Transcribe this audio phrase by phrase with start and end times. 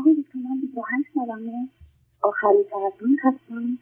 [0.00, 1.68] آقای دکتر من 28 سالمه.
[2.22, 3.78] آخرین فرزند هستم.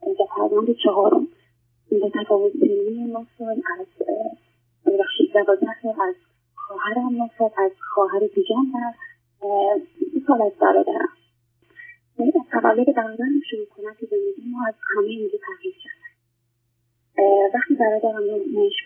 [0.00, 1.28] به فرزند چهارم.
[1.90, 3.86] به تفاوت سنی سال از
[4.86, 6.14] ببخشید دوازده سال از
[6.54, 11.08] خواهرم نه از خواهر دیگم و سی سال از برادرم.
[12.18, 16.04] یعنی از تولد برادرم شروع کنم که زندگی ما از همه اینجا تغییر کرد.
[17.54, 18.22] وقتی برادرم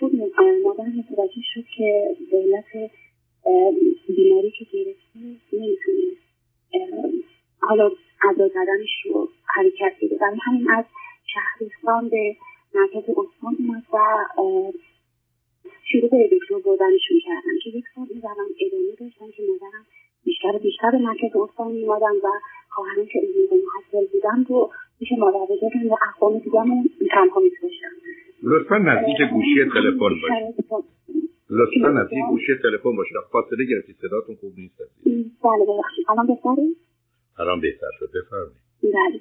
[0.00, 0.14] بود
[0.64, 2.90] مادرم متوجه شد که به علت
[4.08, 5.18] بیماری که گرفته
[5.52, 6.27] نمی‌تونه
[7.60, 7.90] حالا
[8.22, 10.16] عضا زدنش رو حرکت بده.
[10.20, 10.84] و همین از
[11.26, 12.36] شهرستان به
[12.74, 13.98] مرکز استان اومد و
[15.84, 17.59] شروع به دکتر بردنشون کردن.
[17.64, 19.84] که یک سال این زمان ادامه داشتن که مادرم
[20.24, 22.28] بیشتر و بیشتر به مرکز استان میمادن و
[22.68, 27.88] خواهرم که این محصل بودن رو میشه مادر بزرگم و اقوام دیگرمون تنها میتونشتن
[28.42, 31.34] لطفا نزدیک گوشی تلفن باشید.
[31.51, 34.79] لطفا نزدیک گوشی تلفن باشید فاصله گرفتی صداتون خوب نیست
[35.45, 36.05] بله ببخشید.
[36.09, 36.69] الان بهتره؟
[37.38, 38.11] الان بهتر شد.
[38.15, 38.69] بفرمایید.
[38.83, 39.21] بله.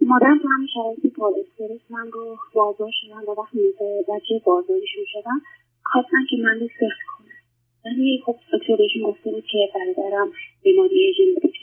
[0.00, 3.58] مادرم تو همین شرایطی پر استرس من رو بازار شدن و وقتی
[4.08, 5.40] بچه بازاریشون شدم
[5.82, 7.40] خواستن که من رو سخت کنم
[7.84, 11.62] ولی خب دکتر بهشون گفته بود که برادرم بیماری ژنتیک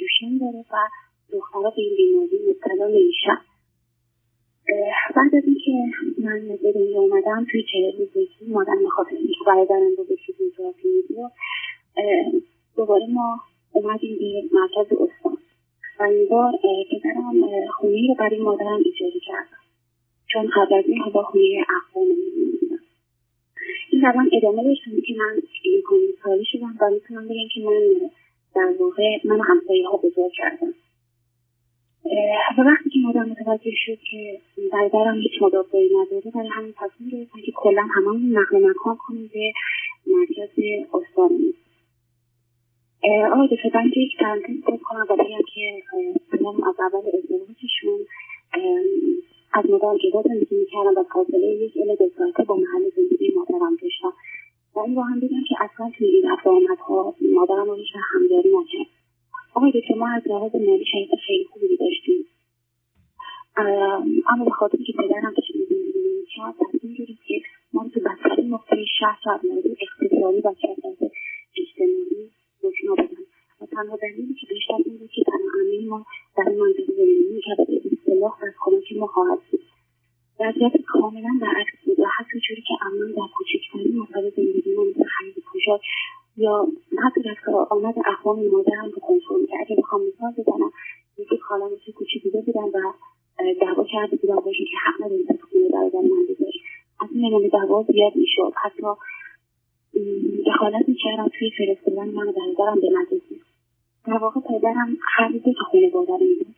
[0.00, 0.76] دوشن داره و
[1.32, 3.38] دخترها به این بیماری مبتلا نمیشن.
[5.16, 5.72] بعد از اینکه
[6.18, 10.88] من به دنیا اومدم توی چهل روزگی مادرم به خاطر اینکه برادرم رو به فیزیوتراپی
[10.88, 12.42] می‌دید
[12.76, 13.40] دوباره ما
[13.72, 15.38] اومدیم به مرکز استان.
[16.00, 16.52] و این بار
[16.90, 19.62] پدرم خونه رو برای مادرم ایجاد کردم.
[20.32, 22.78] چون قبل از این با خونه اقوام می‌بینم
[23.90, 28.10] این زبان ادامه داشتم که من یکمین سالی شدم و می‌تونم بگم که من
[28.54, 30.74] در واقع من همسایه ها بزرگ کردم.
[32.58, 34.38] و وقتی که مادر متوجه شد که
[34.72, 39.52] برادرم هیچ مدافعی نداره برای همین تصمیم گرفتن که کلا هممون نقل مکان کنیم به
[40.06, 40.48] مرکز
[40.94, 41.54] استانمون
[43.32, 45.82] آقای دکتر من یک تنظیم کنم و بگم که
[46.40, 48.00] من از اول ازدواجشون
[49.52, 54.12] از مادر جدا زندگی می‌کردم و فاصله یک اله دو با محل زندگی مادرم داشتم
[54.74, 58.48] و این با هم بگم که اصلا توی این رفت آمدها مادرم رو هیچ همداری
[58.48, 58.97] نکرد.
[59.54, 62.24] آقای دکتر ما از لحاظ مالی شرایط خیلی خوبی داشتیم.
[64.28, 67.40] اما به خاطر که پدرم داشت زندگی تصمیم گرفت که
[67.72, 71.10] ما تو بدترین نقطه شهر از مورد اقتصادی و کردن
[71.56, 72.30] اجتماعی
[72.62, 73.22] دشنا بدن
[73.60, 76.06] و تنها دلیلی که داشتم این بود که تنها امه ما
[76.36, 79.60] در منطقه زندگی می‌کرد به اصطلاح از کمک ما خواهد بود.
[80.40, 82.00] وضعیت کاملا برعکس بود.
[82.00, 85.80] و حتی جوری که امن در کوچکترین مسئله زندگی ما مثل خرید پوشاک
[86.38, 86.66] یا
[87.04, 90.72] حتی رفت آمد اقوام مادرم رو کنترل کرد اگه بخوام مثال بزنم
[91.18, 92.92] یکی خالم مثل کوچی دیده بودن و
[93.60, 96.60] دعوا کرده بودن باشون که حق نداری تو خونه برادر من بذاری
[97.00, 98.52] از این نمونه دعوا زیاد می‌شد.
[98.62, 98.82] حتی
[100.46, 103.36] دخالت می‌کردم توی فرستادن من و برادرم به مدرسه.
[104.06, 106.54] در واقع پدرم هر دو تا خانواده رو میدون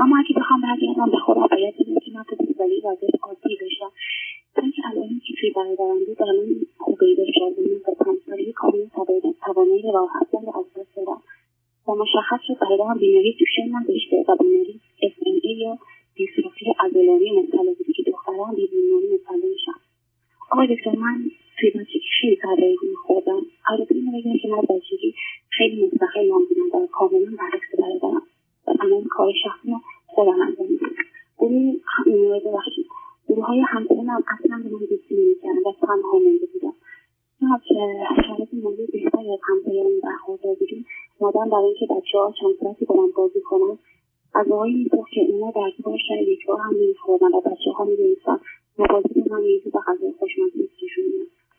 [0.00, 1.18] اما اگه بخوام برگردم به
[1.50, 3.90] باید بگم که من تو بیزایی وضعیت عادی داشتم
[4.54, 6.46] چون که الان که توی برادرم بود الان
[6.78, 8.86] خوبی داشتم و سالگی کامل
[9.44, 11.22] توانایی راحت رو از دست دادم.
[11.88, 15.78] و مشخص شد برادرم بیماری دوشن نداشته و بیماری SMA یا
[16.14, 19.78] دیستروفی عضلانی مبتلا بودی که دختران به بیماری مبتلا میشن.
[20.50, 23.42] آقای دکتر من توی بچگی خیلی غذای میخوردم.
[23.66, 25.14] البته اینو بگم که من بچگی
[25.48, 28.22] خیلی مستقلم بودم و کاملا برعکس برادرم.
[28.66, 29.68] و تمام کار شخصی
[30.20, 30.90] خودم انجام میدم
[31.38, 32.86] گروه ببخشید
[33.28, 36.74] گروه های همسنم اصلا به من دوستی نمی‌کردن و تنها مونده بودم
[37.68, 37.74] که
[38.26, 40.86] شرایط مالی بهتری از همسایهام برخوردار بودیم
[41.20, 42.86] برای اینکه بچه ها چند ساعتی
[43.16, 43.78] بازی کنن
[44.34, 48.40] غذاهایی میپخت که اونا در باشن یک بار هم نمیخوردن و بچه ها می‌دونستن
[48.78, 50.68] مبازی من یکی به غذای خوشمزه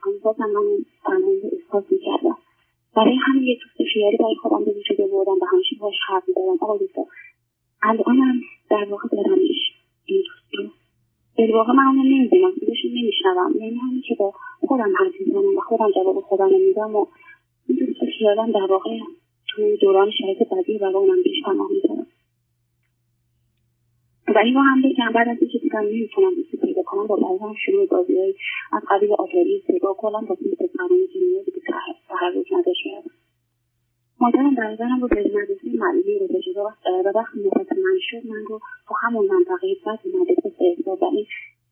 [0.05, 2.37] اما بازم من تنهایی احساس می‌کردم
[2.95, 6.57] برای همین یک دوست خیالی برای خودم به وجود آوردم و همیشه باش حرف می‌زدم
[6.61, 7.03] آقا دکتر
[7.83, 9.73] الانم در واقع دارمش
[10.05, 10.69] این دوستی رو
[11.37, 13.55] بالواقع من اونو نمی‌دونم خودش نمیشنوم.
[13.59, 14.33] یعنی همین که با
[14.67, 17.05] خودم حرف می‌زنم و خودم جواب خودم میدم و
[17.67, 18.99] این دوست خیالم در واقع
[19.47, 22.07] تو دوران شرایط بدی و اونم بهش پناه می‌زنم
[24.35, 27.55] و این رو هم بگم بعد از اینکه دیدم نمی‌تونم دوستی پیدا کنم با برادرم
[27.65, 28.33] شروع بازیهای
[28.71, 33.20] از قبیل آتاری سگا کلا با این پسرانی که نیازی به تحرک
[34.21, 38.59] مادرم برادرم رو به مدرسه معلولی رو داشت و وقتی نوبت من شد من رو
[38.87, 41.03] تو همون منطقه بعد مدرسه فرستاد.
[41.03, 41.25] و این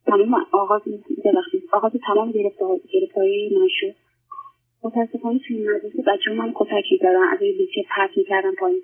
[0.06, 0.82] تمام آغاز
[1.26, 3.96] ببخشید آغاز تمام گرفتاری من شد.
[4.84, 8.82] متاسفانه توی مدرسه بچه من کتک می‌زدن از روی بیچه پرت می‌کردن پایین.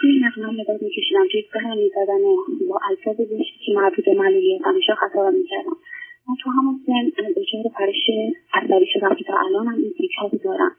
[0.00, 2.22] توی نقلم مداد میکشیدم توی سهر می‌زدن
[2.68, 5.76] با الفاظ زشتی که مربوط به معلولی همیشه خطا می‌کردم
[6.28, 8.10] من تو همون سن دچار پرش
[8.54, 10.76] عصبی شدم که تا الان هم این تیکها دارم.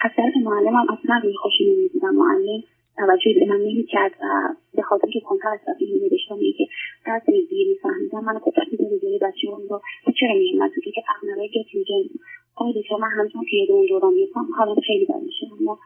[0.00, 2.14] از طرف معلمم اصلا روی خوشی نمی‌دیدم.
[2.14, 2.62] معلم
[2.96, 6.64] توجهی به من نمی‌کرد و به خاطر که کنتر از صفحه نوشتم که
[7.06, 8.24] درس دیر میفهمیدم.
[8.24, 9.82] من قدرتی داره جلوی بچه هم رو
[10.20, 12.08] چرا میگم من تو که فهمنامه گت میگن
[12.56, 15.78] آقای دکتر من همچنان که یاد اون دوران میفتم حالا خیلی بد میشه اما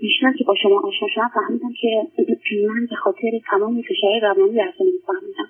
[0.00, 2.06] بیشتر که با شما آشنا شدم فهمیدم که
[2.68, 5.48] من به خاطر تمام فشار روانی در میفهمیدم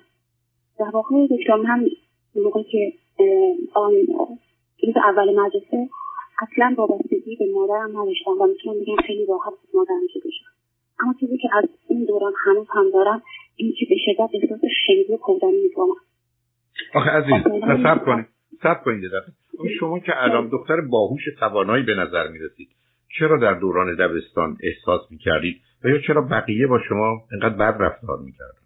[0.79, 1.89] در واقع دکتر من
[2.35, 2.93] موقعی که
[3.73, 3.93] آن
[4.83, 5.89] روز اول مدرسه
[6.39, 10.45] اصلا وابستگی به مادرم نداشتم و می‌تونم بگم خیلی راحت از مادرم شده شد
[10.99, 13.21] اما چیزی که از این دوران هنوز هم دارم
[13.55, 15.95] این که به شدت احساس شنیدی و کودنی می‌کنم.
[16.95, 17.33] آخه عزیز
[17.83, 18.25] سب کنید
[18.63, 19.11] سب کنید
[19.79, 22.69] شما که الان دختر باهوش توانایی به نظر می‌رسید
[23.19, 28.19] چرا در دوران دبستان احساس می‌کردید؟ و یا چرا بقیه با شما اینقدر بد رفتار
[28.25, 28.61] می‌کردن؟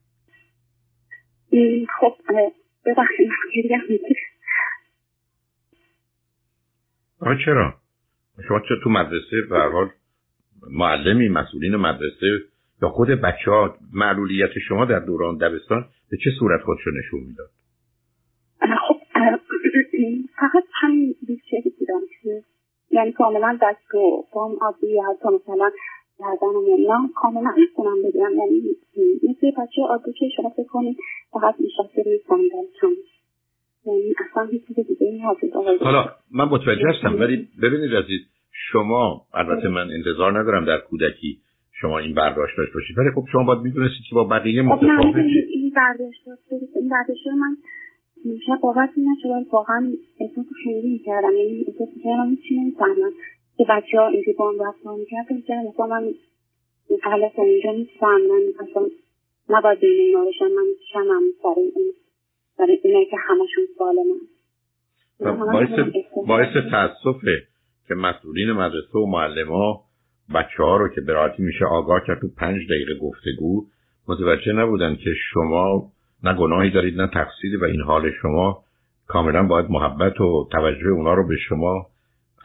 [2.00, 2.13] خب
[2.85, 3.29] ببخشید
[7.21, 7.73] آه چرا؟
[8.47, 9.89] شما چرا تو مدرسه به حال
[10.71, 12.39] معلمی مسئولین مدرسه
[12.81, 17.50] یا خود بچه ها معلولیت شما در دوران دبستان به چه صورت خودشو نشون می‌داد؟
[18.88, 18.97] خب
[20.35, 22.44] فقط همین بیچه بودم که
[22.91, 25.71] یعنی کاملا دست و بام عادی حتی مثلا
[26.19, 28.31] گردن ملا کاملا می‌تونم بگم.
[28.38, 28.62] یعنی
[29.24, 30.97] مثل بچه عادی که شما فکر کنید
[31.31, 32.65] فقط نشسته روی صندل
[33.86, 35.19] یعنی
[35.80, 38.22] حالا من متوجه هستم ولی ببینید عزیز
[38.72, 41.38] شما البته من انتظار ندارم در کودکی
[41.81, 45.19] شما این برداشت داشته باشید ولی خب شما باید می‌دونستید که با بقیه خب، متفاوتی
[45.54, 46.28] این برداشت
[46.75, 47.57] این برداشت من
[48.24, 51.31] شاید باورتون نشه واقعا احساس خیلی می‌کردم.
[51.38, 53.12] یعنی احساس می‌کردم هیچی نمی‌فهمم.
[53.57, 56.13] که بچه ها اینجا با هم رفتار می‌کردن می‌کردم مثلا من
[57.04, 58.19] حالت اینجا نیستم.
[58.30, 58.84] من اصلا
[59.50, 60.45] نباید بین اینا باشم.
[60.45, 61.94] من شمم سر این
[62.59, 64.19] برای اینه که همشون سالمن
[65.53, 65.69] باعث,
[66.27, 67.44] باعث تاسفه
[67.88, 69.83] که مسئولین مدرسه و معلم ها
[70.36, 73.65] بچه ها رو که براتی میشه آگاه کرد تو پنج دقیقه گفتگو
[74.07, 75.92] متوجه نبودن که شما
[76.24, 78.63] نه گناهی دارید نه تقصیری و این حال شما
[79.07, 81.88] کاملا باید محبت و توجه اونا رو به شما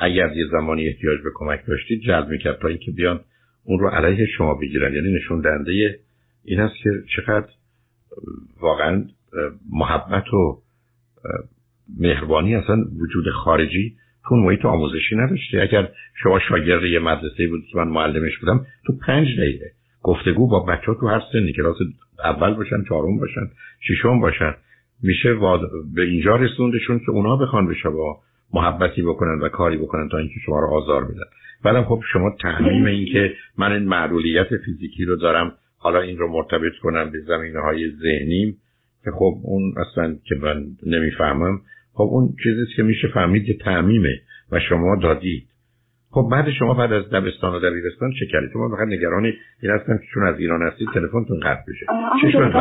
[0.01, 3.21] اگر یه زمانی احتیاج به کمک داشتید جلب می‌کرد تا اینکه بیان
[3.65, 4.95] اون رو علیه شما بگیرن.
[4.95, 6.01] یعنی نشون دهنده
[6.45, 7.49] این است که چقدر
[8.61, 9.05] واقعا
[9.71, 10.63] محبت و
[11.99, 13.97] مهربانی اصلا وجود خارجی
[14.29, 15.61] تو محیط آموزشی نداشته.
[15.63, 15.89] اگر
[16.23, 19.71] شما شاگرد یه مدرسه بود که من معلمش بودم تو پنج دقیقه
[20.03, 21.77] گفتگو با بچه تو هر سنی کلاس
[22.25, 23.51] اول باشن چهارم باشن
[23.81, 24.55] ششم باشن.
[25.03, 25.35] میشه
[25.95, 28.21] به اینجا رسوندشون که اونا بخوان به شما
[28.53, 31.25] محبتی بکنن و کاری بکنن تا اینکه شما رو آزار بدن.
[31.65, 36.33] ولی خب شما تعمیم این که من این معلولیت فیزیکی رو دارم حالا این رو
[36.33, 38.57] مرتبط کنم به زمینه های ذهنیم.
[39.07, 41.61] که خب اون اصلا که من نمی‌فهمم
[41.95, 44.15] خب اون چیزی که میشه فهمید که تعمیمه
[44.53, 45.49] و شما دادید.
[46.11, 49.33] خب بعد شما بعد از دبستان و دبیرستان چه کردید؟ شما فقط نگرانی
[49.63, 51.87] این هستن که چون از ایران هستید تلفنتون قطع بشه.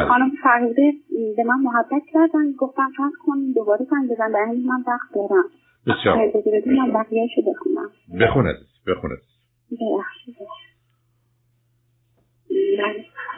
[0.07, 0.93] خانم فرهوده
[1.37, 2.51] به من محبت کردن.
[2.59, 5.45] گفتم فرض کن دوباره زنگ بزن به من وقت دارم.
[5.87, 6.17] بسیار.
[7.47, 7.89] بخونم.
[8.21, 8.53] بخونه
[8.87, 9.15] بخونه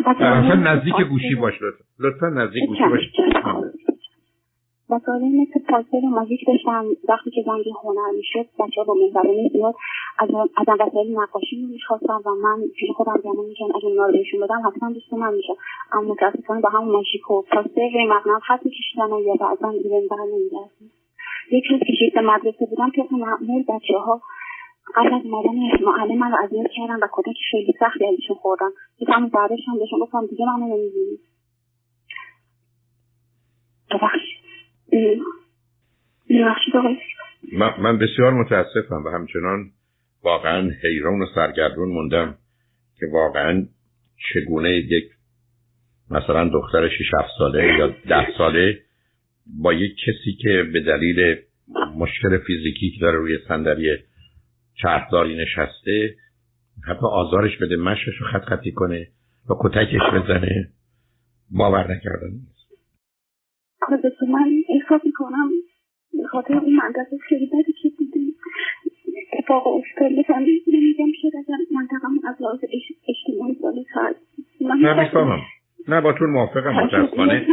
[0.08, 1.54] لطفا نزدیک گوشی باش
[2.00, 2.30] لطفا.
[2.30, 3.02] نزدیک گوشی باش.
[4.90, 9.76] مسائل مثل پاسل و ماژیک داشتم وقتی که زنگ هنر می‌شد بچه با مهربانی زیاد
[10.20, 14.40] از ازم وسایل نقاشی می‌خواستم و من پیش خودم گمان می‌کنم اگه اونا رو بهشون
[14.40, 15.54] بدم حتما دوست من میشه
[15.92, 20.08] اما متاسفانه با همون ماژیک و پاستل روی مقنعه خط میکشیدن و یا بعضا دیگه
[20.10, 20.92] بر نمیگردیم
[21.52, 24.22] یک روز که شیفت مدرسه بودم که معمول بچه ها
[24.96, 28.72] قبل از اومدن معلم من رو اذیت کردن و کتک خیلی سختی ازشون خوردم
[29.08, 31.20] همون بعدش هم بهشون گفتم دیگه من نمی‌بینی.
[37.54, 39.72] من, من بسیار متاسفم و همچنان
[40.24, 42.38] واقعا حیران و سرگردون موندم
[43.00, 43.66] که واقعا
[44.34, 45.04] چگونه یک
[46.12, 48.80] مثلا دختر 6 ساله یا ده ساله
[49.62, 51.36] با یک کسی که به دلیل
[51.98, 53.90] مشکل فیزیکی که داره روی صندلی
[54.82, 56.16] چرخداری نشسته
[56.88, 59.08] حتی آزارش بده مشش رو خط خطی کنه
[59.50, 60.70] و کتکش بزنه.
[61.52, 62.30] باور نکردن.
[62.32, 65.50] نیست من احساس می‌کنم
[66.14, 68.36] به خاطر اون مدرسه خیلی بدی که دیدیم
[69.34, 72.60] اتفاق افتاد مثلا نمیگم شد اگر منطقه از لحاظ
[73.10, 74.20] اجتماعی هست
[74.62, 75.42] نه می‌فهمم.
[75.88, 77.48] نه با تون موافقم متاسفانه.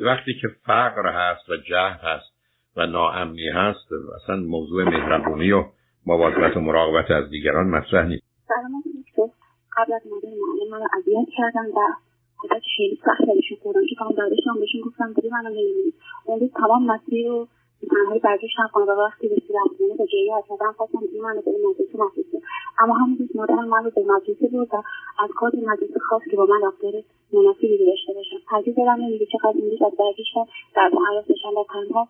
[0.00, 2.32] وقتی که فقر هست و جهل هست
[2.76, 3.88] و ناامنی هست
[4.22, 5.64] اصلا موضوع مهربونی و
[6.06, 8.24] مواظبت و مراقبت از دیگران مطرح نیست.
[9.76, 11.80] قبل از مادر معلم من اذیت کردن و
[12.38, 15.94] کودک خیلی سخت بهشون خوردم که کام دادشم بهشون گفتم دیگه منو نمی‌بینید
[16.24, 17.48] اون روز تمام مسیر رو
[17.90, 21.50] تنهایی برگشتم خانه و وقتی رسیدم خونه به گریه از زدن خواستم این منو به
[21.50, 22.38] مدرسه مدرسه
[22.78, 24.82] اما همون روز مادرم من رو به مدرسه برد و
[25.24, 26.92] از کار مدرسه خواست که با من رفتار
[27.32, 31.64] مناسبی داشته باشم هرگز دلم نمیگه چقدر این روز از برگشتم در حیات داشتم و
[31.72, 32.08] تنها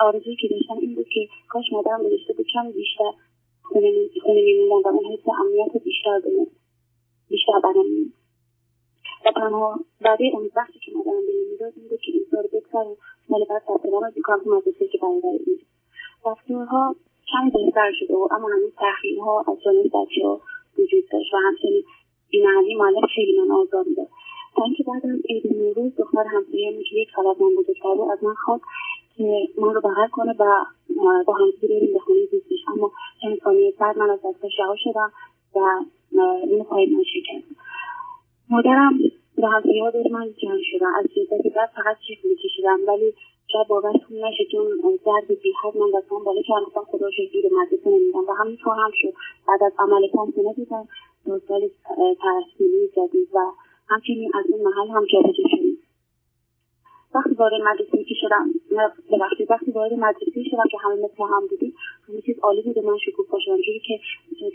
[0.00, 3.12] آرزویی که داشتم این بود که کاش مادرم گذاشته بود کمی بیشتر
[3.62, 6.46] خونه میموندم و اون حس امنیت بیشتر به
[7.28, 7.86] بیشتر برام
[9.24, 12.96] و تنها بعد اون وقتی که مادرم به می‌داد این بود که این کار بگذارم
[13.28, 15.58] مال بعد ثبت نام از کار مدرسه که برادر این
[16.26, 16.96] رفتارها
[17.32, 20.40] کمی بهتر شده و اما هنوز تحقیرها از جانب بچه ها
[20.78, 21.84] وجود داشت و همچنین
[22.30, 24.08] بیمعنی معلم خیلی من آزار می‌داد.
[24.56, 28.10] تا اینکه بعد از عید نوروز دختر همسایه‌مون که یک سال از من بزرگتر بود
[28.10, 28.64] از من خواست
[29.18, 30.64] که من رو بغل کنه و
[31.26, 32.58] با همدیگه بریم به خونه دوستش.
[32.68, 35.12] اما چند ثانیه بعد من از دستش رها شدم
[35.54, 35.60] و
[36.42, 37.60] اینو پای من شکست
[38.50, 38.98] مادرم
[39.36, 42.78] به همسایه ها من جمع شدن از شدت بعد فقط چیز میکشیدم.
[42.88, 43.14] ولی
[43.52, 44.66] شاید باورتون نشه چون
[45.06, 48.24] درد بیحد من دستم بالا که گفتم خدا شکری به مدرسه نمیدم.
[48.28, 49.12] و همینطور هم شد.
[49.48, 50.88] بعد از عمل پام خونه دیدم
[51.26, 51.70] دو سال
[52.22, 53.38] تحصیلی جدید و
[53.88, 55.77] همچنین از اون محل هم جابجا شدیم.
[57.14, 58.50] وقتی وارد مدرسه که شدم
[59.20, 61.74] وقتی وقتی وارد مدرسه شدم که همه مثل هم بودیم
[62.08, 64.00] همه چیز عالی بود من شکوفا شدم جوری که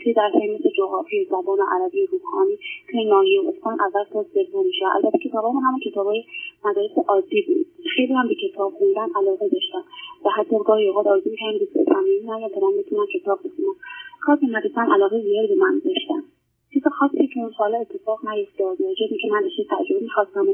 [0.02, 2.58] توی درسهای مثل جغرافی زبان و عربی روحانی
[2.90, 4.84] توی ناحیه استان اول تا سوم میشه.
[4.94, 6.24] البته کتابام همون کتابای
[6.64, 7.66] مدارس عادی بود.
[7.96, 9.84] خیلی هم به کتاب خوندن علاقه داشتم.
[10.24, 13.74] و حتی گاهی اوقات آرزو می‌کردم دوست تمرین تا من بتونم کتاب بخونم.
[14.20, 16.24] کار به مدرسه علاقه زیادی به من داشتم.
[16.74, 18.76] چیز خاصی که اون سال اتفاق نیفتاد.
[18.76, 20.46] جدی که من داشته تجربه می‌خواستم.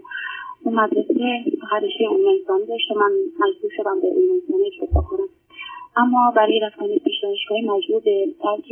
[0.64, 5.28] اون مدرسه فقط رشته علوم انسانی داشته من مجبور شدم به علوم انسانی اکتفا کنم.
[5.96, 8.68] اما برای رفتن پیش دانشگاهی مجبور به ترک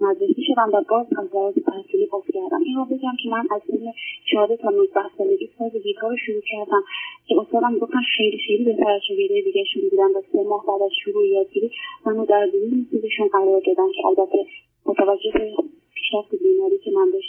[0.00, 2.62] مدرسه شدم و باز از لحاظ تحصیلی افت کردم.
[2.64, 3.92] این رو بگم که من از سن
[4.32, 6.82] چهارده تا نوزده سالگی ساز گیتار رو شروع کردم
[7.26, 10.82] که استادم گفتن خیلی خیلی بهتر از شاگردای دیگه شروع بودن و سه ماه بعد
[10.82, 11.70] از شروع یادگیری
[12.06, 14.46] منو در دوران موسیقیشون قرار دادن که البته
[14.86, 15.54] متوجه به
[15.94, 16.30] پیشرفت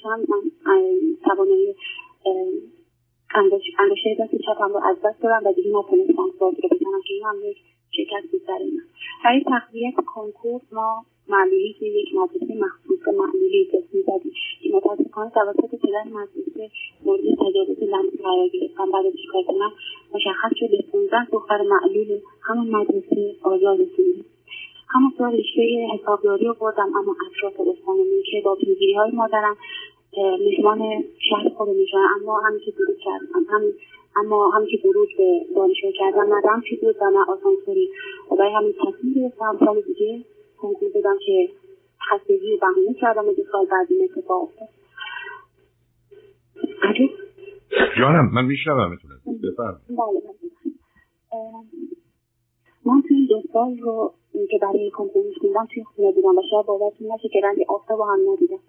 [0.04, 0.42] داشتم من
[1.24, 1.76] توانایی
[3.80, 7.24] انگشته دست چپم رو از دست دارم و دیگه نتونستم ساز رو بزنم که این
[7.24, 7.58] هم یک
[7.92, 8.84] شکست بود سر من
[9.24, 15.76] برای تقویت کنکور ما معلولی که یک مدرسه مخصوص معلولی اسم زدیم که متاسفانه توسط
[15.76, 16.70] پدر مدرسه
[17.06, 19.72] مورد تجاوز لمسی قرار گرفتم بعد از شکایت من
[20.14, 24.26] مشخص شد به دختر معلول همون مدرسه آزاد رسیدیم
[24.94, 29.58] همون سال رشته حسابداری رو بردم اما اطراف استانمون که با پیگیری های مادرم
[30.18, 33.46] مهمان شهر خودم میشن اما همین که درود کردم.
[33.50, 33.62] هم
[34.16, 37.90] اما هم که درود به دانشگاه کردم ندم چی بود و نه آسانسوری.
[38.32, 40.26] و برای همین تصمیم گرفتم سال دیگه
[40.58, 41.50] کنکور بدم که
[42.10, 44.70] خستگی رو بهانه کردم و دو سال بعد این اتفاق افتاد.
[47.98, 48.98] جانم من میشنوم
[49.44, 50.22] بفرم بله
[52.86, 54.14] من توی دو سال رو
[54.50, 58.20] که برای کنکور میخوندم توی خونه بودم و شاید باورتون نشه که رنگ آفتاب هم
[58.34, 58.60] ندیدم.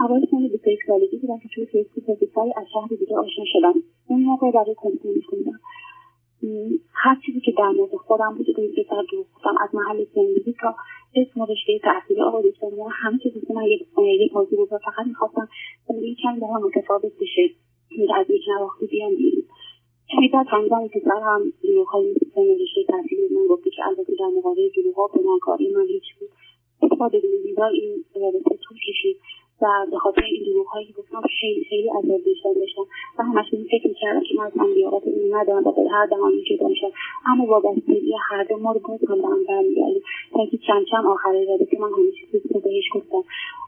[0.00, 3.74] اول سال بیست سالگی بودم که توی فیسبوک با دوستای از شهر دیگه آشنا شدم.
[4.08, 5.60] اون موقع برای کنکور میخوندم
[6.92, 10.74] هر چیزی که در مورد خودم بود رو یه سر گفتم از محل زندگی تا
[11.16, 15.48] اسم و رشته تحصیلی آقا دکتر همه چیز من یک موضوع بود و فقط می‌خواستم
[15.88, 17.50] زندگی چند با متفاوت بشه.
[18.14, 19.44] از یک نواختی بیان بیرون.
[20.10, 24.26] کمی بعد فهمیدم که سر هم دروغهای مثل رشته تحصیلی من گفته که البته در
[24.38, 25.20] مقابل دروغها به
[25.76, 26.30] من هیچ بود.
[27.42, 29.16] دیدار این رابطه طول کشید.
[29.64, 32.86] و به خاطر این دروغ هایی که گفتم خیلی خیلی عذاب بیشتر داشتم
[33.18, 36.42] و همش این فکر می‌کردم که من اصلا لیاقت اینو ندارم و به هر دهانی
[36.42, 36.90] که داشتم.
[37.26, 40.02] اما وابستگی هر دو ما رو باز هم به هم برمیگردیم
[40.32, 43.24] تا اینکه چند چند آخره رابطه من همه چیز رو بهش گفتم.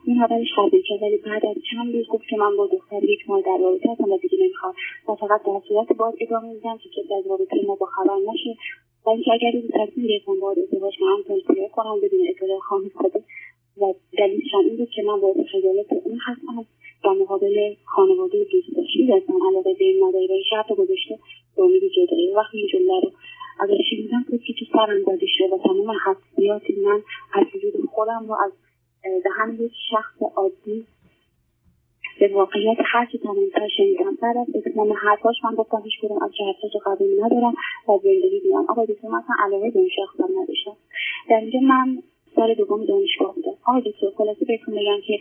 [0.06, 3.20] این اولش قبول کرد ولی بعد از چند روز گفت که من با دختر یک
[3.28, 4.74] ماه در رابطه هستم و دیگه نمی‌خوام.
[5.08, 8.56] و فقط در صورت باز ادامه میدم که کسی از رابطه ما با خبر نشه.
[9.06, 13.22] و اینکه اگر این تصمیم گرفتم باید ازدواج کنم کنم بدون اطلاع خانواده
[13.80, 16.66] و دلیلش این بود که من باید خجالت اون هستم.
[17.04, 19.12] در مقابل خانواده دوست داشتی
[19.48, 21.18] علاقه به این این شرط گذاشته
[21.56, 23.10] به امید جدایی وقتی این جمله رو
[23.60, 27.02] ازش شنیدم بود که تو سرم داده شده و تمام حسیات من
[27.34, 28.52] از وجود خودم رو از
[29.24, 30.86] دهن یک شخص عادی
[32.20, 34.18] به واقعیت هرچی تمامتر شنیدم.
[34.22, 37.54] بعد از اتمام حرفاش من گفتم هیچ کدوم از حرفاش قبول ندارم
[37.88, 40.76] و زندگی بیام آقا دکتر من اصلا علاقه به این شخصم نداشتم.
[41.30, 42.02] در اینجا من
[42.36, 43.56] سال دوم دانشگاه بودم.
[43.66, 45.18] آقای دکتر خلاصه بهتون بگم که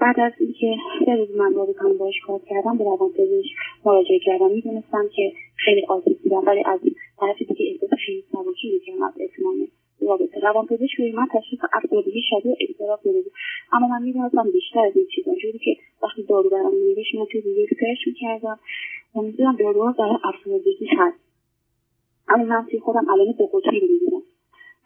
[0.00, 3.50] بعد از اینکه سه روز من رابطه‌ام باش cut کردم به روانپزشک
[3.84, 4.50] مراجعه کردم.
[4.50, 6.80] می‌دونستم که خیلی آسیب دیدم ولی از
[7.20, 9.68] طرف دیگه احساس خیلی سبکی می‌کردم از اتمام
[10.00, 10.40] رابطه.
[10.40, 13.32] روانپزشک روی من تشخیص افسردگی شدید اضطراب داده بود.
[13.72, 17.40] اما من می‌دونستم بیشتر از این چیزا جوری که وقتی دارو برام مینوشت من توی
[17.40, 18.58] گوگل search می‌کردم.
[19.14, 21.18] و می‌دونم داروها برای افسردگی هست.
[22.28, 24.22] اما من توی خودم الان دو قطبی رو می‌بینم.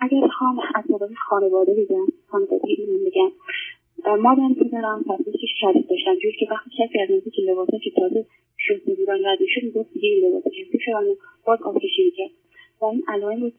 [0.03, 2.67] اگر بخوام از نظر خانواده بگم خانواده
[3.07, 3.33] بگم
[4.17, 8.95] مادر پدرم تصمیمش شدید داشتن جوری که وقتی کسی از نزدیک لباسا که تازه شسته
[8.95, 11.05] بودن رد می‌شد می‌گفت دیگه این لباسا کسی شدن
[11.47, 12.31] باز آبکشی می‌کرد
[12.81, 13.53] و این علائم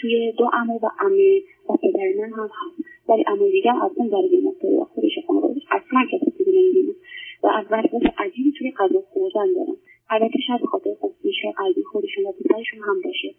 [0.00, 2.88] توی دو امو و عمه و پدر من هم هست.
[3.08, 6.94] ولی امو دیگه از اون ور بیماری و خودش خانوادهش اصلا کسی دیگه نمی‌بینه
[7.42, 9.76] و از وسواس عجیبی توی غذا خوردن دارم
[10.10, 10.60] البته شاید
[11.00, 13.34] خب میشه قلبی خودشون و پدرشون هم باشه.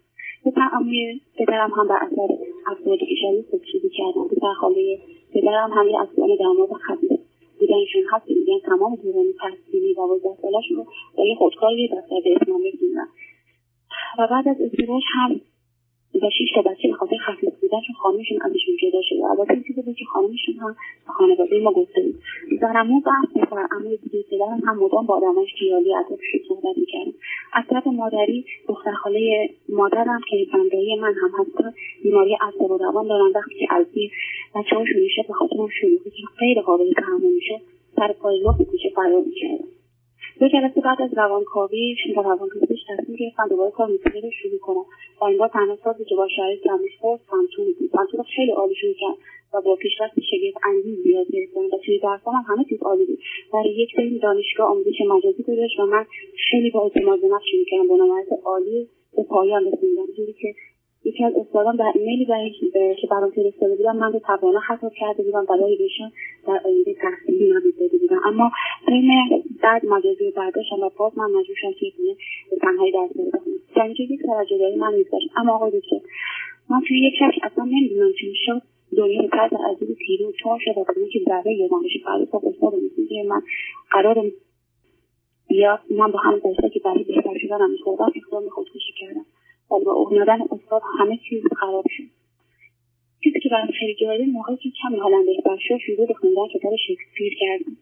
[0.96, 2.28] عموی پدرم هم بر اثر
[2.66, 4.28] افسردگی شدید خودشیدی کردن.
[4.28, 4.98] پسر خاله
[5.34, 7.18] پدرم هم یه اصلا دماغ خبیره
[7.60, 10.86] بودنشون هست میگن تمام دوران تحصیلی دوازده سالشون رو
[11.16, 13.08] با یه خودکاری دفتر به رسوندن
[14.18, 15.40] و بعد از ازدواج هم
[16.22, 19.82] و شیش تا بچه بخاطر خفیف بودن چون خانمشون ازشون جدا شده البته این چیزی
[19.82, 22.14] بود که خانمشون هم به خانواده ما گفته بود.
[22.60, 27.12] زنمو بحث می‌کرد اما دیگه پدرم هم مدام با آدماش خیالی ازش صحبت می‌کردم
[27.52, 31.72] از طرف مادری دختر خاله مادرم که بندایی من هم هستن
[32.02, 33.32] بیماری عصب و روان دارن.
[33.34, 34.10] وقتی که البی
[34.54, 37.60] بچه هاشون میشه به خاطر شلوغی که غیر قابل تحمل میشه
[37.96, 39.75] سر پای لخت کوچه فرار می‌کردم
[40.40, 44.84] یک جلسه بعد از روانکاوی با روانکاویش تصمیم گرفتم دوباره کار موسیقی رو شروع کنم.
[45.20, 48.74] و این بار تنها سازی که با شرایط کمش خورد سنتور بود سنتور خیلی عالی
[48.74, 49.16] شروع کرد
[49.54, 53.18] و با پیشرفت شگفت انگیز زیاد گرفتم و توی درسام هم همه چیز عالی بود.
[53.52, 56.06] برای یک سری دانشگاه آموزش مجازی گذاشت و من
[56.50, 57.88] خیلی با اعتماد به نفس شروع کردم.
[57.88, 60.54] با نمایت عالی به پایان رسوندم جوری که
[61.06, 62.50] یکی از استادان در ایمیلی برای
[63.00, 66.10] که برام فرستاده بودم من رو توانا خطاب کرده بودم برای بهشون
[66.46, 68.20] در آینده تحصیلی نوید داده بودم.
[68.24, 68.50] اما
[68.88, 69.10] بین
[69.62, 72.16] بعد مجازی برداشتم و باز من مجبور شدم توی خونه
[72.50, 73.56] به تنهایی درس بخونم.
[73.76, 76.00] در اینجا یک توجه داری من میگذاشت اما آقای دکتر
[76.70, 78.62] من توی یک شب اصلا نمی‌دونم چی می‌شد
[78.96, 82.24] دنیا به طرز عجیبی تیره و چار شد و بدون که ذره یادم بشه فردا
[82.24, 82.74] صبح استاد
[83.28, 83.42] من
[83.90, 84.32] قرار
[85.50, 89.26] یا من با همون درسته که برای بهتر شدنم میخوردم اقدام خودکشی کردم.
[89.70, 92.04] ولی با اومدن استاد همه چیز خراب شد.
[93.24, 96.72] چیزی که برام خیلی جالب موقعی که کمی حالم بهتر شد شروع به خوندن کتاب
[96.76, 97.76] شکسپیر کردم.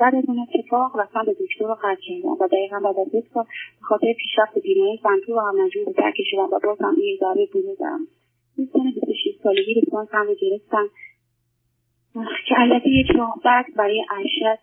[0.00, 3.24] بعد از اون اتفاق رفتم به دکتر رو قطع کردم و دقیقا بعد از یک
[3.34, 3.44] سال
[3.80, 7.48] به خاطر پیشرفت بیماری سنتور هم مجبور به ترک شدم و باز هم این اداره
[7.52, 8.06] بوده دارم.
[8.58, 10.88] این سن بیست سالگی لیسانسم رو گرفتم.
[12.48, 14.58] که البته یک ماه بعد برای ارشد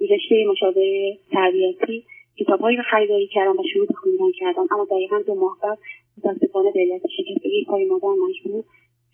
[0.00, 2.04] رشته مشاوره تربیتی
[2.40, 5.78] کتابهایی رو خریداری کردم و شروع به خوندن کردم اما دقیقا دو ماه بعد
[6.18, 8.64] متاسفانه به علت شکستگی پای مادر مجبور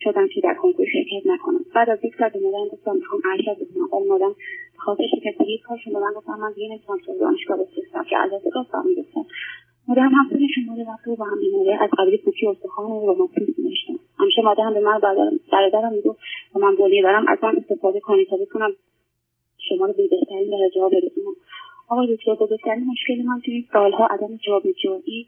[0.01, 1.65] شدم که در کنکور شرکت نکنم.
[1.75, 3.89] بعد از یک سال به مادرم گفتم می‌خوام ارشد بخونم.
[3.93, 4.35] ولی مادرم
[4.73, 8.83] به خاطر شکستگی به من گفتم من دیگه نمی‌تونم تو دانشگاه بفرستم که البته راستم
[8.89, 9.25] می‌گفتم
[9.89, 13.99] مادرم هم سنشون ماده رفته و هم بیماری از قبیل پوکی استخوان و روماتیسم داشتم
[14.19, 15.01] همیشه مادرم به من
[15.53, 16.19] برادرم می‌گفت
[16.55, 18.73] و من بولی دارم از من استفاده کنی تا بتونم
[19.69, 21.35] شما رو به بهترین درجه ها برسونم.
[21.89, 25.27] آقای دکتر بزرگترین مشکل من توی این سالها عدم جابجایی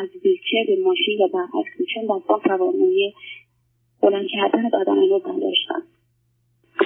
[0.00, 3.14] از ویلچر به ماشین یا برعکس چون دستان توانایی
[4.02, 5.82] بلند کردن بدن رو داشتم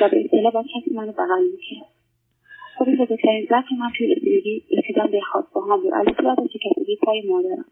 [0.01, 1.89] و به اصطلاح با کسی منو بغل می‌کرد.
[2.79, 5.93] خب این بزرگترین ضعف من توی رسیدگی رسیدن به خواستگاهام بود.
[5.95, 7.65] البته از شکستگی پای مادرم.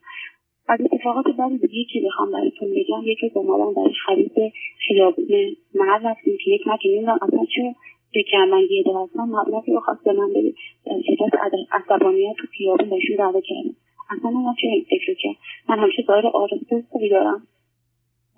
[0.68, 4.52] از اتفاقات بعد دیگه که بخوام براتون بگم یکی با مادرم برای خرید
[4.88, 5.26] خیابون
[5.74, 7.74] محل رفتیم که یک مکه نمی‌دونم اصلا چه
[8.22, 10.54] که من یه هستم مبلغی رو خواست به من بده.
[10.84, 11.32] شدت
[11.72, 13.76] عصبانیت تو خیابون بهشون دعوه کردم.
[14.10, 15.36] اصلا من چه فکر کرد؟
[15.68, 17.46] من همیشه ظاهر آرزو خوبی دارم.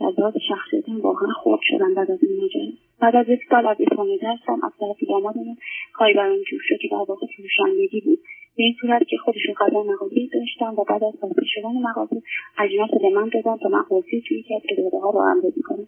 [0.01, 2.73] در لحاظ شخصیتم واقعا خوب شدم بعد از این ماجرا.
[3.01, 5.57] بعد از یک سال از اتمام درسم از طرف دامادمون
[5.93, 8.19] کاری برام جور شد که در واقع فروشندگی بود.
[8.57, 12.23] به این صورت که خودشون قبلا مغازه داشتن و بعد از بسته شدن مغازه
[12.59, 13.85] اجناس به من دادن تا من
[14.29, 15.87] توی که داده ها رو هم کنم.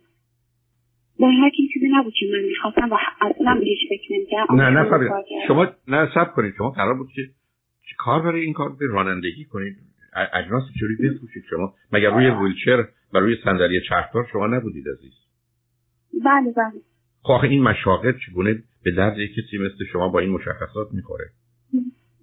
[1.21, 5.11] در هر چیزی نبود که من می‌خواستم و اصلا بهش فکر نمی‌کردم نه نه
[5.49, 6.55] شما نه سب کنید.
[6.59, 7.23] شما قرار بود که
[7.99, 9.77] کار برای این کار به رانندگی کنید.
[10.33, 15.13] اجناس چوری بفروشید شما؟ مگر روی ویلچر و روی صندلی چرخدار شما نبودید عزیز؟
[16.25, 16.81] بله بله.
[17.23, 21.25] خواه این مشاغل چگونه به درد کسی مثل شما با این مشخصات می‌خوره؟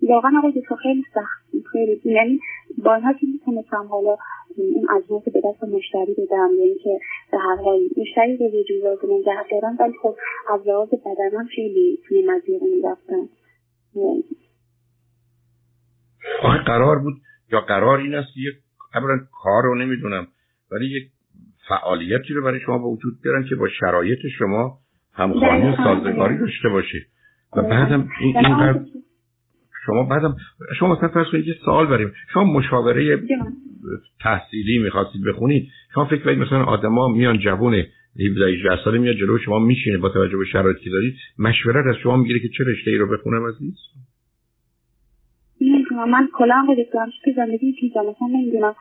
[0.10, 2.02] واقعا آقای دکتر خیلی سخت خیلی.
[2.06, 2.40] یعنی
[2.84, 4.18] با اینها که می‌تونستم حالا
[4.58, 7.00] این اجناس به دست مشتری بدم یعنی که
[7.32, 10.16] به هر حال مشتری رو یه جور لازم نگه دارم ولی خب
[10.54, 13.30] از لحاظ بدنم خیلی توی مزیق می‌رفتم
[16.44, 17.14] آخه قرار بود
[17.52, 18.56] یا قرار این است یک
[18.96, 20.28] اولا کار رو نمی‌دونم
[20.72, 21.04] ولی یک
[21.70, 24.80] فعالیتی رو برای شما به وجود بیارن که با شرایط شما
[25.14, 26.98] همخوانی و سازگاری داشته باشه
[27.56, 28.80] و بعدم این اینقدر
[29.86, 30.36] شما بعدم
[30.80, 33.20] شما مثلا فرض کنید یه سوال بریم شما مشاوره
[34.22, 35.70] تحصیلی می‌خواستید بخونید.
[35.94, 40.10] شما فکر کنید مثلا آدما میان جوون 17 18 ساله میاد جلو شما میشینه با
[40.10, 41.16] توجه به شرایطی که دارید.
[41.40, 43.78] مشورت از شما می‌گیره که چه رشته ای رو بخونم عزیز
[45.62, 48.76] نمی‌تونم من کلا آقای دکتر همیشه تو زندگی گیجم مثلا نمی‌دونم.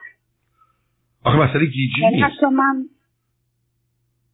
[1.23, 2.43] آخه مسئله گیجی یعنی نیست.
[2.43, 2.85] من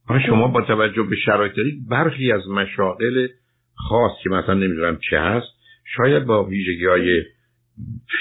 [0.09, 3.27] آخه شما با توجه به شرایط دارید برخی از مشاغل
[3.75, 5.60] خاص که مثلا نمی‌دونم چه هست
[5.97, 7.23] شاید با ویژگی های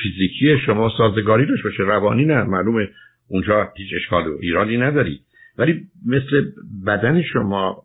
[0.02, 1.82] فیزیکی شما سازگاری داشته باشه.
[1.82, 2.42] روانی نه.
[2.42, 2.88] معلومه
[3.28, 5.20] اونجا هیچ اشکال و ایرادی نداری.
[5.58, 6.50] ولی مثل
[6.86, 7.82] بدن شما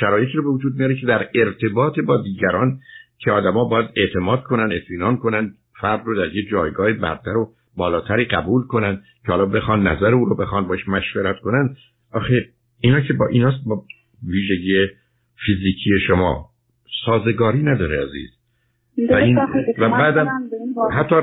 [0.00, 2.80] شرایطی رو به وجود میاره که در ارتباط با دیگران
[3.18, 8.24] که آدما باید اعتماد کنن اطمینان کنن فرد رو در یه جایگاه برتر و بالاتری
[8.24, 11.76] قبول کنن که حالا بخوان نظر او رو بخوان باش مشورت کنن.
[12.12, 12.48] آخه
[12.80, 13.84] اینا که با ایناست با
[14.26, 14.86] ویژگی
[15.46, 16.50] فیزیکی شما
[17.04, 18.37] سازگاری نداره عزیز.
[19.10, 19.38] و, این
[19.78, 20.28] و بعدم
[20.92, 21.14] حتی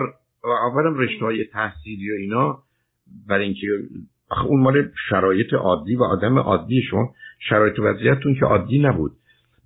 [0.44, 2.58] اولا رشته های تحصیلی و اینا
[3.28, 3.68] برای اینکه
[4.48, 9.12] اون مال شرایط عادی و آدم عادی شما شرایط وضعیتتون که عادی نبود.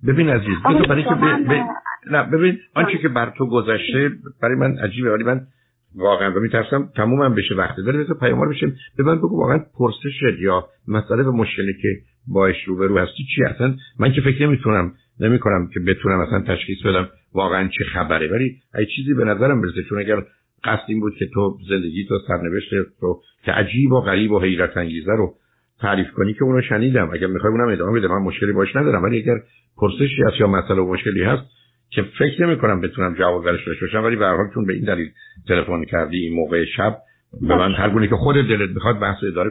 [0.06, 1.52] ببین عزیز بذار برای که ب...
[1.52, 1.64] ب...
[2.10, 4.10] نه ببین آنچه که بر تو گذشته
[4.42, 5.46] برای من عجیبه ولی من
[5.94, 8.72] واقعا و میترسم تمومم بشه وقتی داره بذار پیامار بشه.
[8.96, 11.88] به من بگو واقعا پرسش یا مسئله و مشکلی که
[12.28, 17.08] باش روبرو هستی چی اصلا؟ من که فکر نمی‌تونم نمی‌کنم که بتونم اصلا تشخیص بدم.
[17.34, 18.28] واقعا چه خبره.
[18.32, 20.16] ولی ای چیزی به نظرم برسه چون اگر
[20.64, 24.76] قصد این بود که تو زندگی تو سرنوشت تو که عجیب و غریب و حیرت
[24.76, 25.34] انگیزه رو
[25.80, 27.10] تعریف کنی که اونو شنیدم.
[27.12, 29.02] اگر می‌خوای اونم ادامه بده من مشکلی باش ندارم.
[29.02, 29.36] ولی اگر
[29.76, 31.42] پرسشی هست یا مسئله و مشکلی هست
[31.90, 35.10] که فکر نمی کنم بتونم جواب درش داشته باشم ولی به چون به این دلیل
[35.48, 36.98] تلفن کردی این موقع شب
[37.40, 39.50] به من هر گونه که خود دلت بخواد بحث اداره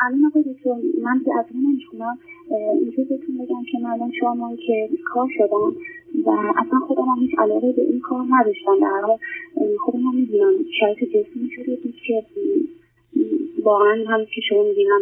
[0.00, 0.70] الان آقای دکتر
[1.04, 1.46] من که از
[2.50, 5.76] اینجور بهتون بگم که من الان شما که کار شدم
[6.24, 8.80] و اصلا خودم هم هیچ علاقه به این کار نداشتم.
[8.80, 9.18] در حال
[9.84, 12.24] خودم هم می‌دونم شرایط جسمی شده بود که
[13.62, 15.00] واقعا هم که شما می‌بینم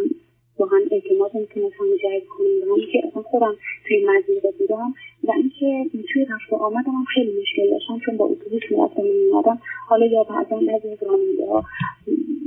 [0.59, 3.55] واقعا اعتماد نمی‌تونستم جذب کنم و که اصلا خودم
[3.89, 8.25] توی مزیقه بودم و اینکه توی رفت و آمدم هم خیلی مشکل داشتم چون با
[8.25, 9.59] اتوبوس می‌رفتم میومدم
[9.89, 11.65] حالا یا بعضا بعضی از راننده ها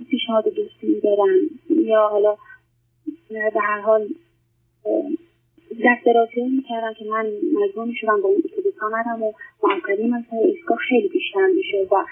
[0.09, 1.35] پیشنهاد دوستی میدارن
[1.69, 2.35] یا حالا
[3.29, 4.07] به هر حال
[5.85, 9.31] دست درازی می‌کردم که من مجبور می‌شدم با اون اتوبوس آمدم و
[9.63, 12.05] معطلی من سر ایستگاه خیلی بیشتر میشه و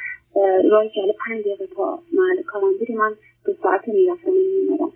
[0.70, 3.12] راهی که حالا پنج دقیقه تا محل کارم بودی من
[3.46, 4.92] دو ساعت می‌رفتم میومدم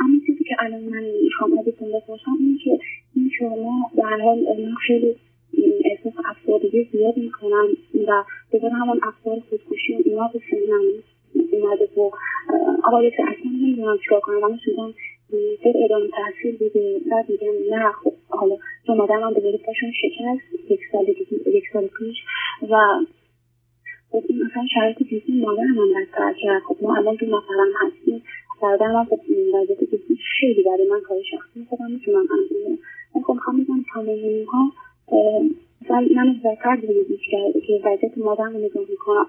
[0.00, 2.78] اما چیزی که الان من می‌خوام ازتون بپرسم اینه که
[3.16, 5.16] این شما هر حال من خیلی
[5.84, 7.68] احساس افسردگی زیاد می‌کنم
[8.08, 10.82] و بذار همون افکار خودکشی و اینا به سنم
[11.52, 12.10] اومده و
[12.84, 14.44] آقای اصلا نمی‌دونم چیکار کنم.
[14.44, 14.94] اما شدم
[15.64, 18.56] در ادامه تحصیل بوده بعد میگم نه خب حالا
[18.86, 21.08] چون مادرم به پاشون شکست یک سال
[21.46, 22.16] یک سال پیش
[22.70, 22.76] و
[24.10, 26.62] خب این مثلا شرایط جسمی مادرم هم بدتر کرد.
[26.62, 28.22] خب ما الان دو نفرم هستیم
[28.62, 29.20] برادر من خب
[29.54, 32.78] وضعیت جسمی خیلی برای من کار شخصی خودم می‌تونم انجام
[33.14, 34.72] من خب می‌خوام بگم تمام ها
[35.82, 39.26] مثلا من زکر زندگی کرده که وضعیت مادرم رو نگاه می‌کنم.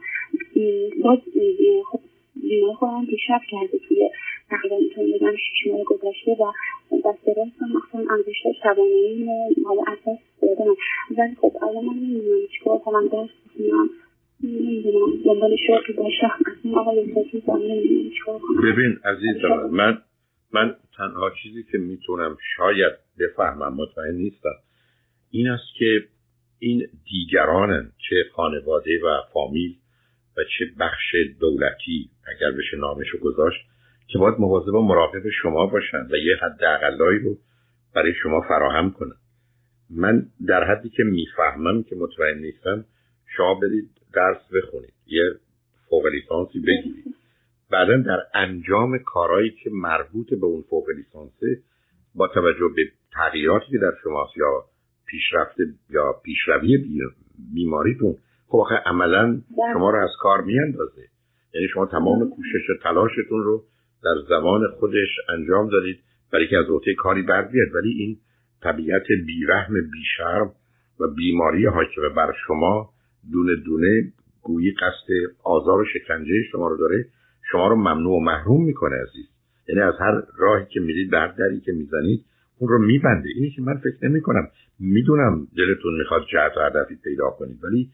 [1.03, 1.19] باز
[1.91, 1.99] خب
[2.41, 4.09] بیماری خودم پیشرفت کرده توی
[4.49, 6.51] تقریبا می‌تونم بگم شیش ماه گذشته و
[7.05, 9.29] دست راستم مثلا انگشتر شبانهای
[9.65, 10.75] حالا اساس دادم
[11.17, 13.89] ولی خب الان من نمی‌دونم چیکار کنم درس بخونم
[16.45, 17.05] اصلا آقای
[18.63, 20.01] ببین عزیزم من
[20.53, 24.55] من تنها چیزی که می‌تونم شاید بفهمم مطمئن نیستم.
[25.31, 26.03] این است که
[26.59, 29.75] این دیگرانن چه خانواده و فامیل
[30.37, 33.59] و چه بخش دولتی اگر بشه نامشو گذاشت
[34.07, 37.37] که باید مواظب و مراقب شما باشن و یه حد اقلایی رو
[37.95, 39.15] برای شما فراهم کنن.
[39.89, 42.85] من در حدی که می‌فهمم که مطمئن نیستم
[43.37, 45.23] شما برید درس بخونید یه
[45.89, 47.15] فوق لیسانسی بگیرید.
[47.71, 51.61] بعدا در انجام کارهایی که مربوط به اون فوق لیسانسه
[52.15, 52.81] با توجه به
[53.13, 54.63] تغییراتی که در شماست یا
[55.05, 55.55] پیشرفت
[55.89, 56.77] یا پیشروی
[57.53, 58.15] بیماریتون
[58.47, 59.41] خب آخه عملا.
[59.73, 61.01] شما رو از کار میاندازه.
[61.53, 63.63] یعنی شما تمام کوشش و تلاشتون رو
[64.05, 65.99] در زمان خودش انجام دادید.
[66.33, 68.17] برای که از عهده کاری بر بیاد ولی این
[68.61, 70.51] طبیعت بیرحم بیشرم
[70.99, 72.89] و بیماری حاکمه بر شما
[73.31, 74.03] دونه دونه
[74.41, 75.07] گویی قصد
[75.43, 77.05] آزار و شکنجه شما رو داره.
[77.51, 79.25] شما رو ممنوع و محروم می‌کنه عزیز.
[79.67, 82.25] یعنی از هر راهی که میرید هر دری که می‌زنید
[82.59, 83.29] اون رو میبنده.
[83.35, 84.47] اینی که من فکر نمی کنم
[84.79, 87.63] می‌دونم دلتون می‌خواد جهت و هدفی پیدا کنید.
[87.63, 87.89] ولی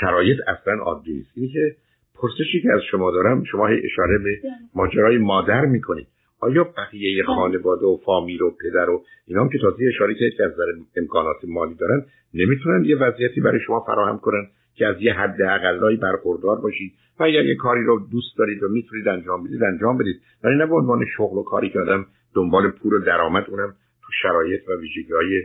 [0.00, 1.30] شرایط اصلا عادی نیست.
[1.34, 1.76] اینی که
[2.22, 4.40] پرسشی که از شما دارم شما اشاره به
[4.74, 6.06] ماجرای مادر می‌کنید.
[6.40, 10.44] آیا بقیه خانواده و فامیل و پدر و اینا هم که تازه اشاره کرد که
[10.44, 10.64] از نظر
[10.96, 15.96] امکانات مالی دارن نمی‌تونن یه وضعیتی برای شما فراهم کنن که از یه حد اقلایی
[15.96, 20.20] برخوردار باشید؟ و اگر یه کاری رو دوست دارید و می‌تونید انجام بدید انجام بدید.
[20.44, 24.12] ولی نه به عنوان شغل و کاری که آدم دنبال پول و درآمد اونم تو
[24.22, 25.42] شرایط و ویژگی های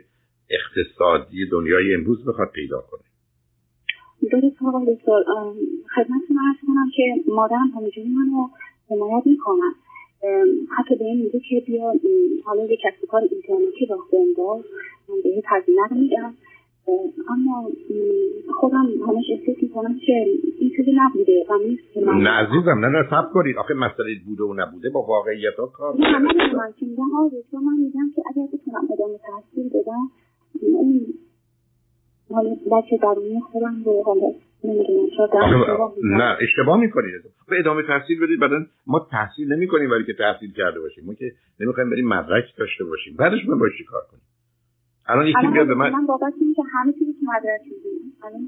[0.50, 3.07] اقتصادی دنیای امروز بخواد پیدا کنه.
[4.22, 5.24] درست آقای دکتر
[5.96, 8.48] خدمتتون عرض کنم که مادرم همینجوری منو
[8.90, 9.74] حمایت می‌کنن
[10.78, 11.94] حتی به این میگه که بیا
[12.46, 14.64] حالا یک کسب کار اینترنتی راه بنداز.
[15.10, 16.34] من بهت هزینه رو میدم.
[17.30, 17.70] اما
[18.60, 20.26] خودم همش احساس می‌کنم که
[20.60, 23.58] این چیزی نبوده و نیست نه عزیزم نه نه سب کنید.
[23.58, 27.44] آخه مسئله بوده و نبوده با واقعیت ها کار نه من من که میگم آره
[27.54, 30.10] من میگم که اگر بتونم ادامه تحصیل بدم
[30.62, 31.02] اون
[32.32, 34.34] حالا بچه درونی خودم رو حالا
[36.04, 37.14] نه اشتباه می‌کنید
[37.50, 38.56] به ادامه تحصیل بدید بعدا
[38.88, 41.06] ما تحصیل نمی کنیم ولی که تحصیل کرده باشیم.
[41.06, 43.16] ما که نمی‌خوایم بریم مدرک داشته باشیم.
[43.20, 44.22] بعدش ما باید کار کنیم؟
[45.10, 47.62] الان یکی بیاد به من من بابت که همه چیزی که مدرک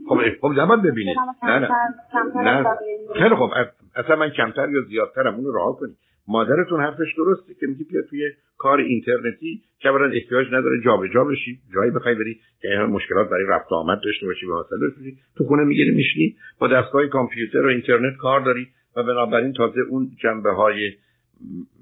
[0.09, 1.17] خب خب زمان ببینید.
[1.43, 2.61] نه نه.
[2.61, 2.77] نه.
[3.13, 3.49] خیلی خب
[3.95, 5.97] اصلا من کمتر یا زیادترم اونو راه کنید.
[6.29, 11.23] مادرتون حرفش درسته که میگه بیا توی کار اینترنتی که اولا احتیاج نداره جابجا جا
[11.23, 15.43] بشی جایی بخوای بری که مشکلات برای رفت آمد داشته باشی و حاصل بشی تو
[15.43, 20.51] خونه می‌گیری میشنی با دستگاه کامپیوتر و اینترنت کار داری و بنابراین تازه اون جنبه
[20.51, 20.91] های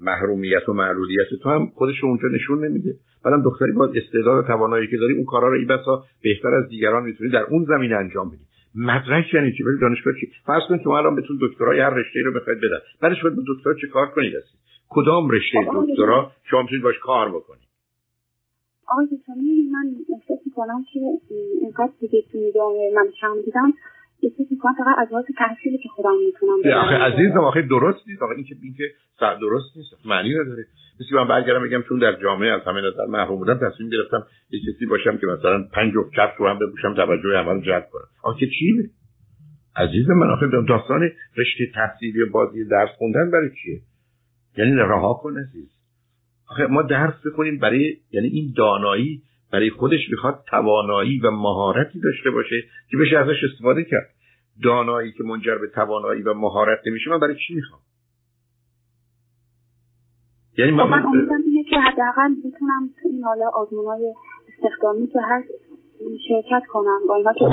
[0.00, 2.94] محرومیت و معلولیت تو هم خودش اونجا نشون نمیده.
[3.24, 7.02] بعدم دختری باید استعداد توانایی که داری اون کارا رو ای بسا بهتر از دیگران
[7.02, 8.47] می‌تونی در اون زمینه انجام بدی.
[8.74, 12.32] مدرک یعنی چی؟ بری دانشگاه چی؟ فرض کنید شما الان بهتون دکترای هر رشته رو
[12.32, 12.78] بخواید بدن.
[13.00, 17.28] بعدش باید با دکترا چه کار کنید هستید کدام رشته دکترا شما می‌تونید باش کار
[17.28, 17.68] بکنید؟
[18.88, 19.06] آقای
[19.72, 21.00] من احساس می‌کنم که
[21.60, 22.38] اینقدر دیگه تو
[22.94, 23.72] من کم دیدم.
[24.58, 28.22] می‌کنم فقط از لحاظ تحصیلی که خودم می‌تونم آخه عزیزم آخه درست نیست.
[28.22, 28.84] آخه این که این که
[29.40, 30.06] درست نیست.
[30.06, 30.64] معنی نداره
[31.00, 34.60] مثل من برگردم بگم چون در جامعه از همه نظر محروم بودم تصمیم گرفتم یه
[34.60, 38.08] کسی باشم که مثلا پنج و کفش رو هم بپوشم توجه همه رو جلب کنم.
[38.22, 38.90] آخه چی؟
[39.76, 43.80] عزیز من آخه داستان رشته تحصیلی بازی درس خوندن برای چیه؟
[44.58, 45.68] یعنی رها کن عزیز.
[46.50, 52.30] آخه ما درس بخونیم برای یعنی این دانایی برای خودش می‌خواد توانایی و مهارتی داشته
[52.30, 54.10] باشه که بشه ازش استفاده کرد.
[54.64, 57.80] دانایی که منجر به توانایی و مهارت نمیشه من برای چی می‌خوام؟
[60.58, 64.14] یعنی من, خب من امیدم اینه که حداقل می‌تونم این حالا آزمونای
[64.48, 65.48] استخدامی که هست
[66.28, 67.00] شرکت کنم.
[67.08, 67.50] با اینا که خب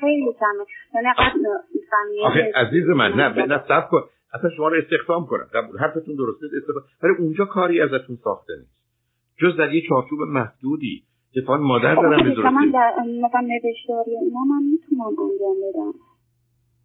[0.00, 0.64] خیلی کمه.
[0.94, 1.08] یعنی
[2.24, 4.02] آخه عزیز من نه نه سب کن.
[4.34, 5.46] اصلا شما رو استخدام کنم.
[5.80, 8.77] حرفتون درسته؟ استخدام ولی اونجا کاری ازتون ساخته نیست.
[9.38, 12.92] جز در یه چارچوب محدودی که فان مادر دارم به من در
[13.26, 15.92] مثلا نوشتاری اینا من می‌تونم انجام بدم.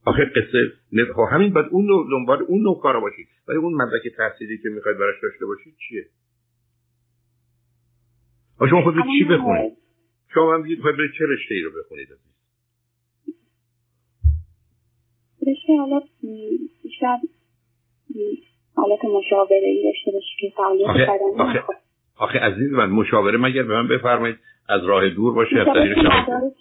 [0.06, 0.72] آخه قصه
[1.16, 3.28] خب همین باید اون نوع دنبال اون نوع کارا باشید.
[3.48, 6.06] ولی اون مدرک تحصیلی که می‌خواید براش داشته باشید چیه؟
[8.70, 9.78] شما خود چی بخونید؟
[10.34, 12.08] شما هم بگید خواهد چه رشته ای رو بخونید؟
[15.48, 16.02] رشته حالا
[16.84, 17.18] بیشتر
[18.76, 21.64] حالت مشاوره ای داشته باشید که فعالیت آخه,
[22.24, 24.38] آخه, عزیز من مشاوره مگر به من بفرمایید؟
[24.70, 25.96] از راه دور باشه از طریق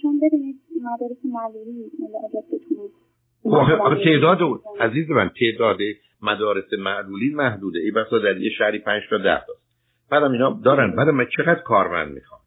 [0.03, 1.90] چون ببینید مدارس معلولی
[3.81, 4.38] آخه, تعداد
[4.81, 5.79] عزیز من تعداد
[6.22, 7.79] مدارس معلولی محدوده.
[7.79, 9.53] ای بسا در یه شهری پنج تا ده تا.
[10.11, 10.96] بعدم اینا دارن.
[10.96, 12.40] بعدم من چقدر کارمند می‌خوام؟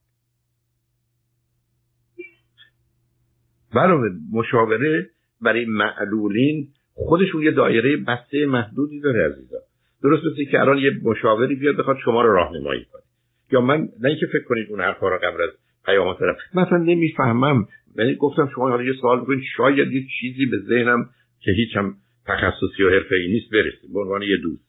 [3.75, 5.10] برای مشاوره
[5.41, 9.62] برای معلولین خودشون یه دایره بسته محدودی داره عزیزم.
[10.04, 13.05] درست مثل که الان یه مشاوری بیاد بخواد شما رو راهنمایی کنه.
[13.51, 15.49] یا من نه اینکه فکر کنید اون حرفا رو قبل از
[15.86, 17.67] پیامات دارم مثلا نمی‌فهمم.
[17.95, 21.97] یعنی گفتم شما حالا یه سوال بکنید شاید یه چیزی به ذهنم که هیچ هم
[22.25, 24.65] تخصصی و ای نیست برسه به عنوان یه دوست.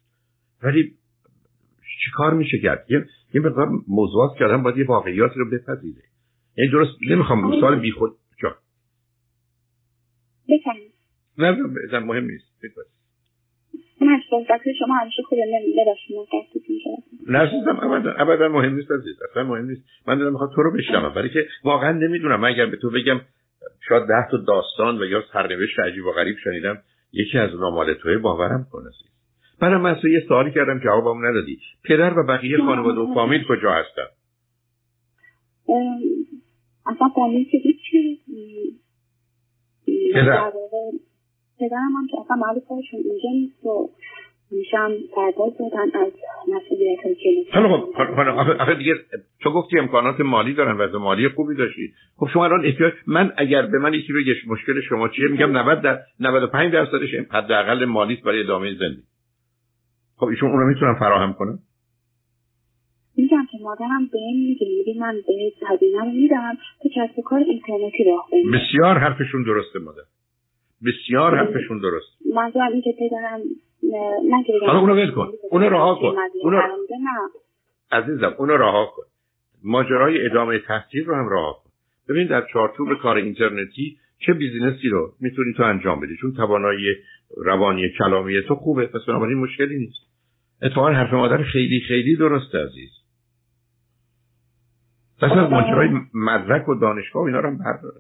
[0.63, 0.95] ولی
[2.05, 6.03] چیکار میشه کرد؟ یه یه مقدار موضوعات کردم باید یه واقعیات رو بپذیره.
[6.57, 8.13] یعنی درست نمی‌خوام سوال بیخود
[8.43, 8.57] جا.
[11.39, 11.57] نه
[11.93, 12.57] نه مهم نیست.
[14.01, 14.21] من
[14.79, 15.39] شما همیشه خود
[17.29, 17.51] نه
[17.83, 19.83] ابدا ابدا مهم نیست عزیز اصلا مهم نیست.
[20.07, 22.41] من دارم می‌خواد تو رو بشنوم برای که واقعا نمی‌دونم.
[22.41, 23.21] من اگر به تو بگم
[23.89, 26.79] شاید ده تا داستان و یا سرنوشت عجیب و غریب شنیدم
[27.13, 28.91] یکی از نامال توی باورم کنه
[29.79, 31.59] من یه سوالی کردم جوابم ندادی.
[31.85, 34.07] پدر و بقیه خانواده و فامیل کجا هستن؟
[36.87, 38.23] اصلا فامیل که هیچی.
[40.15, 40.53] پدر.
[41.61, 43.91] پدرم هم که اصلا محل کارشون اینجا نیست و
[44.51, 46.13] میشم پرداز دادن از
[46.49, 48.95] مسئولیت های کلیسی خب آخه دیگه
[49.41, 51.93] تو گفتی امکانات مالی دارن وضع مالی خوبی داشتی.
[52.17, 55.83] خب شما الان احتیاج من اگر به من یکی بگه مشکل شما چیه میگم 90
[55.83, 59.03] در 95 درصدش حداقل مالی برای ادامه زندگی.
[60.17, 61.59] خب ایشون اون رو می‌تونن فراهم کنن
[63.17, 67.39] میگم که مادرم به این میگه میگه من به هزینه رو میدم تو کسب کار
[67.39, 70.03] اینترنتی راه بسیار حرفشون درسته مادر.
[70.85, 72.09] بسیار حرفشون درست.
[72.35, 73.41] منظورم این که پدرم
[74.67, 75.33] حالا اونو ول کن.
[75.51, 76.15] اونو رها کن.
[76.43, 76.61] اونو
[77.93, 79.03] عزیزم اونو رها کن.
[79.65, 81.71] ماجرای ادامه تحصیل رو هم رها کن.
[82.09, 86.95] ببین در چارچوب کار اینترنتی چه بیزینسی رو می‌تونی تو انجام بدی؟ چون توانایی
[87.37, 88.87] روانی کلامی تو خوبه.
[88.87, 90.07] پس بنابراین مشکلی نیست.
[90.63, 92.91] اتفاقا حرف مادر خیلی خیلی درسته عزیز.
[95.21, 97.93] پس از ماجرای مدرک و دانشگاه و اینا رو هم بردار.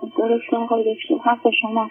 [0.00, 1.90] درسته آقای دکتر حرف شما.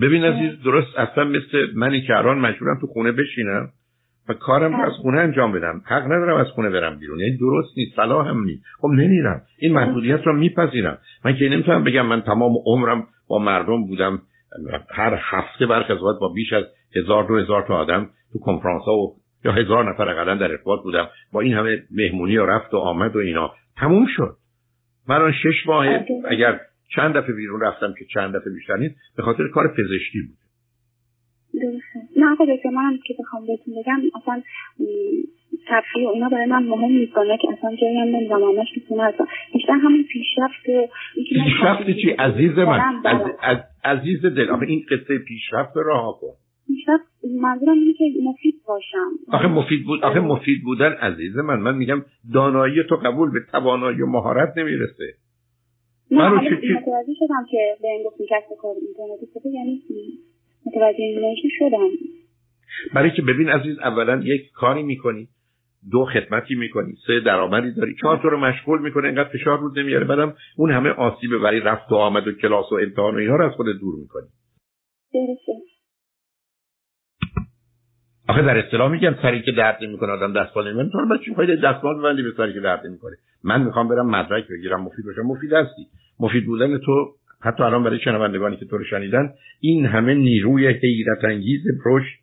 [0.00, 3.72] ببین عزیز درست اصلا مثل منی که الان مجبورم تو خونه بشینم
[4.28, 5.82] و کارم رو از خونه انجام بدم.
[5.84, 7.20] حق ندارم از خونه برم بیرون.
[7.20, 8.64] یعنی درست نیست صلاح هم نیست.
[8.80, 9.42] خب نمیرم.
[9.58, 10.98] این محدودیت رو میپذیرم.
[11.24, 14.22] من که نمی‌تونم بگم من تمام عمرم با مردم بودم.
[14.90, 16.64] هر هفته برخ از با بیش از
[16.96, 20.82] هزار دو هزار تا آدم تو کنفرانس ها و یا هزار نفر اقلا در ارتباط
[20.82, 21.08] بودم.
[21.32, 23.50] با این همه مهمونی و رفت و آمد و اینا.
[23.80, 24.36] تموم شد.
[25.08, 25.86] من آن شش ماه
[26.30, 26.60] اگر
[26.96, 30.38] چند دفعه بیرون رفتم که چند دفعه بیشتر نیست به خاطر کار پزشکی بود.
[31.54, 32.20] درسته.
[32.20, 34.42] نه آقا دکتر من که بخوام بهتون بگم اصلا
[35.68, 39.26] تفریح و اینا برای من مهم نیست که اصلا جایی هم نمی‌دونم همش می‌تونه اصلا
[39.52, 43.02] بیشتر همون پیشرفت پیشرفت چی؟ عزیز من.
[43.42, 44.50] از, عزیز دل.
[44.50, 46.34] آخه این قصه پیشرفت راه کن.
[46.68, 47.04] پیشرفت
[47.40, 49.10] منظورم اینه که مفید باشم.
[49.32, 51.60] آخه مفید بود آخه مفید بودن عزیز من.
[51.60, 52.02] من میگم
[52.34, 55.14] دانایی تو قبول به توانایی و مهارت نمی‌رسه.
[56.10, 56.54] من رو چی...
[56.54, 59.82] متوجه شدم که به این کسب کار اینترنتی یعنی
[60.66, 61.88] متوجه این شدم.
[62.94, 65.28] برای که ببین عزیز اولا یک کاری می‌کنی
[65.90, 70.04] دو خدمتی می‌کنی سه درآمدی داری چهار تو رو مشغول می‌کنه اینقدر فشار رود نمیاره
[70.04, 73.46] بعدم اون همه آسیب برای رفت و آمد و کلاس و امتحان و اینها رو
[73.46, 74.26] از خود دور می‌کنی.
[78.28, 80.90] آخه در اصطلاح میگم سری که درد نمی‌کنه آدم دستمال نمی‌کنه.
[80.90, 84.80] تو بچه خواهید دستمال ببندی به سری که درد نمی‌کنه من می‌خوام برم مدرک بگیرم.
[84.80, 85.86] مفید باشم مفید هستی.
[86.20, 91.24] مفید بودن تو حتی الان برای شنوندگانی که تو رو شنیدن این همه نیروی حیرت
[91.24, 92.18] انگیز رشد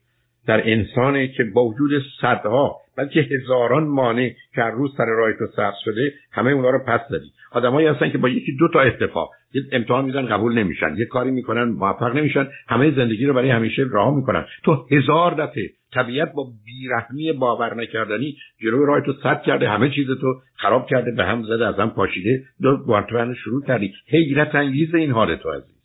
[0.48, 5.48] در انسانه که با وجود صدها بلکه هزاران مانع که هر روز سر راه تو
[5.56, 9.30] سبز شده همه اونا رو پس زدی آدمایی هستن که با یکی دو تا اتفاق
[9.54, 10.96] یه امتحان میزن قبول نمیشن.
[10.98, 12.48] یه کاری می‌کنن موفق نمیشن.
[12.68, 14.46] همه زندگی رو برای همیشه راه می‌کنن.
[14.64, 20.08] تو هزار دفعه طبیعت با بیرحمی باور نکردنی جلوی راه تو سد کرده همه چیز
[20.08, 23.94] تو خراب کرده به هم زده از هم پاشیده دو مرتبه شروع کردی.
[24.08, 25.76] حیرت انگیز این حال تو عزیز.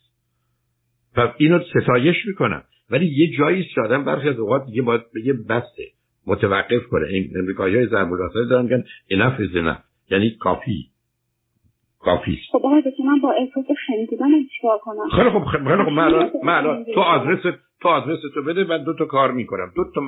[1.17, 2.63] و اینو ستایش می‌کنم.
[2.91, 5.83] ولی یه جایی آدم برخی از اوقات دیگه باید بگه بسته
[6.27, 7.07] متوقف کنه.
[7.07, 8.09] این امریکایی های ضرب
[8.49, 9.81] دارن میگن enough is enough.
[10.11, 10.91] یعنی کافی.
[11.99, 12.61] کافی خب
[13.05, 18.19] من با احساس خندیدن چیکار کنم؟ خیلی خب خیلی خب من تو آدرس تو آدرس
[18.33, 19.71] تو بده من دو تا کار می‌کنم.
[19.75, 20.01] دو تا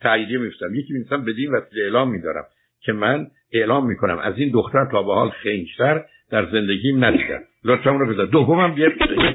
[0.00, 2.44] تاییدیه میفتم یکی میفتم بدین وسیله اعلام میدارم
[2.80, 4.18] که من اعلام می‌کنم.
[4.18, 7.40] از این دختر تا به حال خنگتر در زندگیم ندیدم.
[7.64, 8.26] لطفا رو بذار.
[8.26, 8.88] دومم یه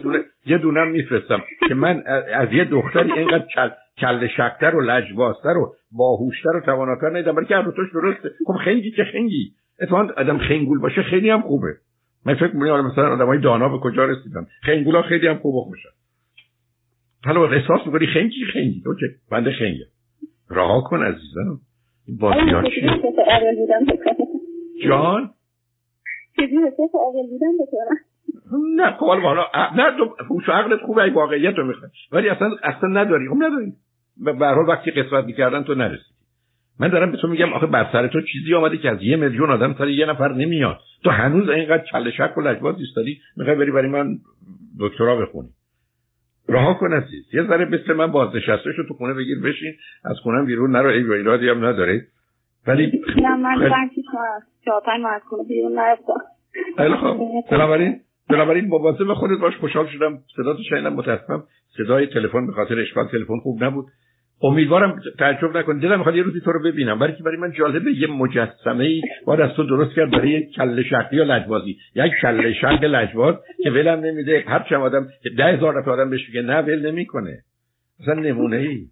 [0.03, 2.03] دونه یه دونم میفرستم که من
[2.33, 7.35] از یه دختری اینقدر کل کل شکتر و لجبازتر و باهوشتر و تواناتر ندیدم.
[7.35, 7.61] برای که هر
[7.93, 8.29] درسته.
[8.45, 9.51] خب خنگی که خنگی.
[9.81, 11.73] اتفاقا آدم خنگول باشه خیلی هم خوبه.
[12.25, 14.47] من فکر می‌کنم مثلا آدمای دانا به کجا رسیدن.
[14.63, 15.89] خنگولا خیلی هم خوب خوشن.
[17.25, 18.83] حالا احساس می‌کنی خنگی خنگی.
[18.85, 19.85] اوکی بنده خنگه.
[20.49, 21.59] رها کن عزیزم.
[22.19, 22.91] بازیان چیه؟
[24.83, 25.29] جان؟
[28.77, 29.45] نه خب حالا
[29.75, 31.89] نه تو هوش عقلت خوبه ای واقعیت رو می‌خوای.
[32.11, 33.29] ولی اصلا اصلا نداری.
[33.29, 33.73] خب نداری.
[34.17, 36.15] به هر وقتی قسمت می‌کردن تو نرسیدی.
[36.79, 39.49] من دارم به تو میگم آخه بر سر تو چیزی آمده که از یه میلیون
[39.49, 40.79] آدم سر یه نفر نمیاد.
[41.03, 44.17] تو هنوز اینقدر کله شک و لجباز ایستادی می‌خوای بری برای من
[44.79, 45.49] دکترا بخونی.
[46.49, 47.33] رها کن عزیز.
[47.33, 49.73] یه ذره مثل من بازنشسته شو تو خونه بگیر بشین.
[50.05, 50.89] از خونه بیرون نرو.
[50.89, 52.01] ای ایرادی هم نداره.
[52.67, 54.03] ولی نه من بانکی
[55.01, 56.21] ماه از خونه بیرون نرفتم.
[56.77, 57.19] خیلی خوب.
[57.51, 57.99] بنابراین
[58.29, 60.17] بنابراین مواظب خودت باش خوشحال شدم.
[60.35, 61.43] صدا تو شنیدم متاسفم.
[61.77, 63.85] صدای تلفن به خاطر اشکال تلفن خوب نبود.
[64.43, 65.79] امیدوارم تعجب نکن.
[65.79, 66.99] دلم می‌خواد یه روزی تو رو ببینم.
[66.99, 70.55] برای که برای من جالبه یه مجسمه ای باید از تو درست کرد برای یک
[70.55, 71.77] کله شقی یا لجبازی.
[71.95, 74.43] یک کله شق لجباز که ولم نمیده.
[74.47, 77.37] هر چند آدم ده هزار نفر آدم بهش نه ول نمی‌کنه.
[77.99, 78.85] اصلا نمونه ای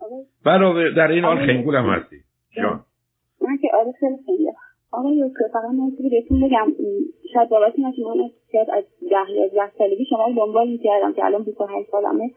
[0.45, 2.17] برای در این حال خنگول هم هستی.
[2.57, 2.79] جان.
[3.43, 4.51] من که آره خیلی خیلی
[4.91, 6.67] آقا یوسف فقط من بهتون بگم.
[7.33, 11.43] شاید اینه که من شاید از ده یا ده سالگی شما دنبال می‌کردم که الان
[11.43, 12.31] 28 سالمه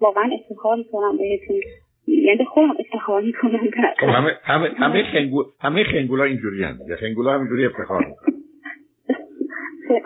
[0.00, 1.60] واقعا افتخار می‌کنم بهتون.
[2.06, 3.70] یعنی خودم افتخار می‌کنم.
[4.00, 8.36] خب همه همه همه خنگول همه خنگولا اینجوری هستند خنگولا همینجوری افتخار می‌کنن.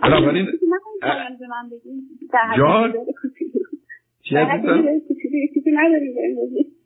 [0.02, 0.46] بنابراین
[2.56, 2.94] جان؟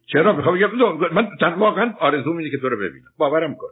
[0.07, 0.71] چرا می‌خوام بگم
[1.13, 1.29] من
[1.59, 3.05] واقعا آرزو اینه که تو رو ببینم.
[3.19, 3.69] باورم کن.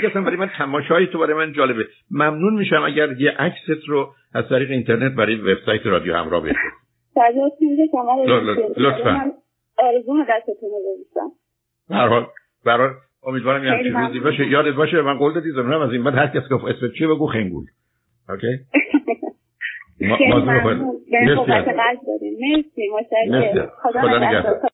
[0.00, 1.84] که اصلا برای من تماشای تو برای من جالبه.
[2.10, 6.62] ممنون میشم اگر یه عکست رو از طریق اینترنت برای وبسایت رادیو همراه بفرستید
[8.76, 9.32] لطفا.
[9.78, 10.70] آرزو دستتون
[11.88, 12.26] رو حال
[12.64, 12.90] برای
[13.26, 14.46] امیدوارم یه همچین روزی باشه.
[14.46, 17.26] یادت باشه من قول دادی زمینم از این بعد هر کس گفت اسم چی بگو
[17.26, 17.64] خنگول.
[18.28, 18.46] اوکی
[20.00, 20.96] ممنون.
[21.10, 22.88] به مرسی
[23.28, 23.60] مرسی.
[23.82, 24.60] خدا نگهدار.